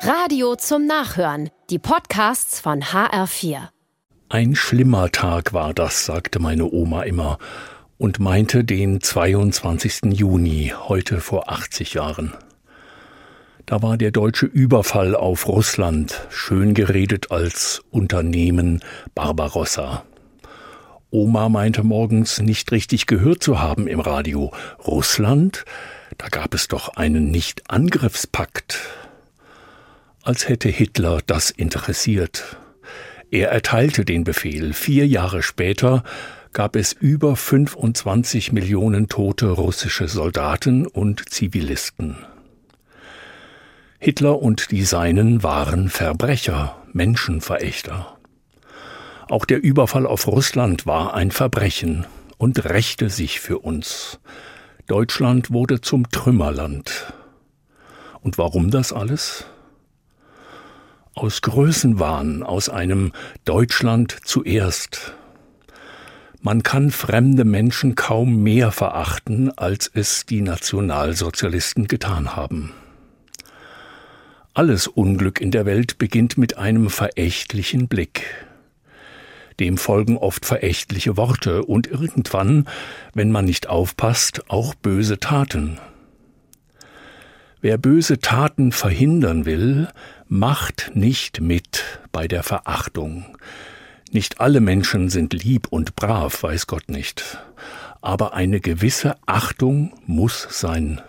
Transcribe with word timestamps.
Radio 0.00 0.56
zum 0.56 0.86
Nachhören. 0.86 1.48
Die 1.70 1.78
Podcasts 1.78 2.60
von 2.60 2.82
HR4. 2.82 3.68
Ein 4.28 4.54
schlimmer 4.54 5.10
Tag 5.10 5.52
war 5.54 5.72
das, 5.72 6.04
sagte 6.04 6.38
meine 6.38 6.70
Oma 6.70 7.02
immer 7.04 7.38
und 7.96 8.20
meinte 8.20 8.62
den 8.62 9.00
22. 9.00 10.12
Juni, 10.12 10.72
heute 10.76 11.20
vor 11.20 11.50
80 11.50 11.94
Jahren. 11.94 12.34
Da 13.64 13.82
war 13.82 13.96
der 13.96 14.10
deutsche 14.10 14.46
Überfall 14.46 15.16
auf 15.16 15.48
Russland, 15.48 16.26
schön 16.28 16.74
geredet 16.74 17.30
als 17.30 17.80
Unternehmen 17.90 18.82
Barbarossa. 19.14 20.04
Oma 21.10 21.48
meinte 21.48 21.82
morgens 21.82 22.40
nicht 22.40 22.70
richtig 22.70 23.06
gehört 23.06 23.42
zu 23.42 23.60
haben 23.60 23.86
im 23.88 24.00
Radio. 24.00 24.52
Russland? 24.86 25.64
Da 26.18 26.28
gab 26.28 26.54
es 26.54 26.68
doch 26.68 26.96
einen 26.96 27.30
Nicht-Angriffspakt 27.30 28.78
als 30.26 30.48
hätte 30.48 30.68
Hitler 30.68 31.20
das 31.26 31.50
interessiert. 31.50 32.56
Er 33.30 33.50
erteilte 33.50 34.04
den 34.04 34.24
Befehl. 34.24 34.72
Vier 34.72 35.06
Jahre 35.06 35.42
später 35.42 36.02
gab 36.52 36.74
es 36.74 36.92
über 36.92 37.36
25 37.36 38.52
Millionen 38.52 39.08
tote 39.08 39.48
russische 39.48 40.08
Soldaten 40.08 40.86
und 40.86 41.28
Zivilisten. 41.28 42.16
Hitler 43.98 44.40
und 44.40 44.70
die 44.70 44.84
Seinen 44.84 45.42
waren 45.42 45.88
Verbrecher, 45.88 46.76
Menschenverächter. 46.92 48.16
Auch 49.28 49.44
der 49.44 49.62
Überfall 49.62 50.06
auf 50.06 50.26
Russland 50.26 50.86
war 50.86 51.14
ein 51.14 51.30
Verbrechen 51.30 52.06
und 52.36 52.64
rächte 52.64 53.10
sich 53.10 53.40
für 53.40 53.58
uns. 53.58 54.18
Deutschland 54.86 55.50
wurde 55.50 55.80
zum 55.80 56.10
Trümmerland. 56.10 57.12
Und 58.20 58.38
warum 58.38 58.70
das 58.70 58.92
alles? 58.92 59.46
Aus 61.16 61.40
Größenwahn, 61.40 62.42
aus 62.42 62.68
einem 62.68 63.12
Deutschland 63.46 64.16
zuerst. 64.24 65.14
Man 66.42 66.62
kann 66.62 66.90
fremde 66.90 67.44
Menschen 67.44 67.94
kaum 67.94 68.42
mehr 68.42 68.70
verachten, 68.70 69.50
als 69.56 69.90
es 69.92 70.26
die 70.26 70.42
Nationalsozialisten 70.42 71.88
getan 71.88 72.36
haben. 72.36 72.72
Alles 74.52 74.86
Unglück 74.86 75.40
in 75.40 75.50
der 75.50 75.64
Welt 75.64 75.96
beginnt 75.98 76.36
mit 76.36 76.58
einem 76.58 76.90
verächtlichen 76.90 77.88
Blick. 77.88 78.24
Dem 79.58 79.78
folgen 79.78 80.18
oft 80.18 80.44
verächtliche 80.44 81.16
Worte 81.16 81.64
und 81.64 81.86
irgendwann, 81.86 82.68
wenn 83.14 83.32
man 83.32 83.46
nicht 83.46 83.68
aufpasst, 83.70 84.44
auch 84.48 84.74
böse 84.74 85.18
Taten. 85.18 85.78
Wer 87.66 87.78
böse 87.78 88.20
Taten 88.20 88.70
verhindern 88.70 89.44
will, 89.44 89.88
macht 90.28 90.92
nicht 90.94 91.40
mit 91.40 91.82
bei 92.12 92.28
der 92.28 92.44
Verachtung. 92.44 93.36
Nicht 94.12 94.40
alle 94.40 94.60
Menschen 94.60 95.08
sind 95.08 95.32
lieb 95.32 95.66
und 95.70 95.96
brav, 95.96 96.44
weiß 96.44 96.68
Gott 96.68 96.88
nicht. 96.88 97.38
Aber 98.00 98.34
eine 98.34 98.60
gewisse 98.60 99.16
Achtung 99.26 99.94
muss 100.06 100.46
sein. 100.48 101.00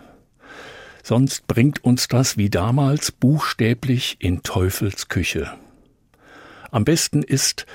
Sonst 1.04 1.46
bringt 1.46 1.84
uns 1.84 2.08
das 2.08 2.36
wie 2.36 2.50
damals 2.50 3.12
buchstäblich 3.12 4.16
in 4.18 4.42
Teufels 4.42 5.06
Küche. 5.06 5.52
Am 6.72 6.84
besten 6.84 7.22
ist, 7.22 7.66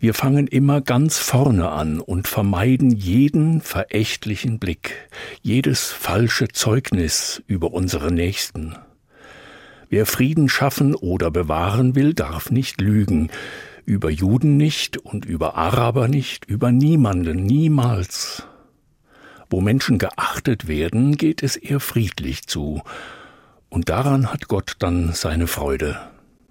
wir 0.00 0.14
fangen 0.14 0.46
immer 0.46 0.80
ganz 0.80 1.18
vorne 1.18 1.70
an 1.70 1.98
und 1.98 2.28
vermeiden 2.28 2.92
jeden 2.92 3.60
verächtlichen 3.60 4.60
Blick, 4.60 4.94
jedes 5.42 5.90
falsche 5.90 6.48
Zeugnis 6.48 7.42
über 7.48 7.72
unsere 7.72 8.12
Nächsten. 8.12 8.76
Wer 9.88 10.06
Frieden 10.06 10.48
schaffen 10.48 10.94
oder 10.94 11.32
bewahren 11.32 11.96
will, 11.96 12.14
darf 12.14 12.52
nicht 12.52 12.80
lügen, 12.80 13.30
über 13.86 14.08
Juden 14.10 14.56
nicht 14.56 14.98
und 14.98 15.24
über 15.24 15.56
Araber 15.56 16.06
nicht, 16.06 16.44
über 16.44 16.70
niemanden, 16.70 17.44
niemals. 17.44 18.44
Wo 19.50 19.60
Menschen 19.60 19.98
geachtet 19.98 20.68
werden, 20.68 21.16
geht 21.16 21.42
es 21.42 21.56
eher 21.56 21.80
friedlich 21.80 22.46
zu, 22.46 22.82
und 23.70 23.88
daran 23.88 24.32
hat 24.32 24.46
Gott 24.46 24.76
dann 24.78 25.12
seine 25.12 25.46
Freude. 25.46 25.98